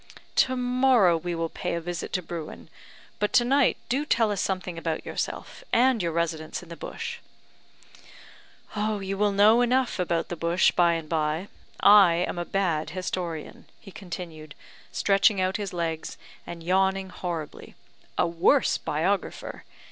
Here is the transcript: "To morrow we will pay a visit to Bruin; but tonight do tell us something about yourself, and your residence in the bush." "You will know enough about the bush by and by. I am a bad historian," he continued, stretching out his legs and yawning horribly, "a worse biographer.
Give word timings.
"To 0.37 0.55
morrow 0.55 1.15
we 1.15 1.35
will 1.35 1.47
pay 1.49 1.75
a 1.75 1.79
visit 1.79 2.11
to 2.13 2.23
Bruin; 2.23 2.71
but 3.19 3.31
tonight 3.31 3.77
do 3.87 4.03
tell 4.03 4.31
us 4.31 4.41
something 4.41 4.75
about 4.75 5.05
yourself, 5.05 5.63
and 5.71 6.01
your 6.01 6.11
residence 6.11 6.63
in 6.63 6.69
the 6.69 6.75
bush." 6.75 7.19
"You 8.75 9.15
will 9.15 9.31
know 9.31 9.61
enough 9.61 9.99
about 9.99 10.29
the 10.29 10.35
bush 10.35 10.71
by 10.71 10.93
and 10.93 11.07
by. 11.07 11.49
I 11.81 12.15
am 12.15 12.39
a 12.39 12.45
bad 12.45 12.89
historian," 12.89 13.65
he 13.79 13.91
continued, 13.91 14.55
stretching 14.91 15.39
out 15.39 15.57
his 15.57 15.71
legs 15.71 16.17
and 16.47 16.63
yawning 16.63 17.09
horribly, 17.09 17.75
"a 18.17 18.25
worse 18.25 18.79
biographer. 18.79 19.65